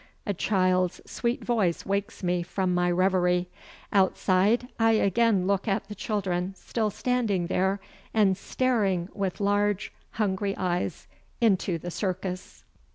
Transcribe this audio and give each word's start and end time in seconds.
A 0.25 0.33
child's 0.33 0.99
sweet 1.05 1.43
voice 1.45 1.85
wakes 1.85 2.23
me 2.23 2.41
from 2.41 2.73
my 2.73 2.89
revery. 2.89 3.49
Outside 3.93 4.67
I 4.79 4.93
again 4.93 5.45
look 5.45 5.67
at 5.67 5.89
the 5.89 5.93
children 5.93 6.55
still 6.55 6.89
standing 6.89 7.45
there 7.45 7.79
and 8.11 8.35
staring 8.35 9.09
with 9.13 9.39
large, 9.39 9.93
hungry 10.13 10.57
eyes 10.57 11.05
into 11.39 11.77
the 11.77 11.91
Circus.... 11.91 12.63